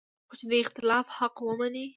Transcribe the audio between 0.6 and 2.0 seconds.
اختلاف حق مني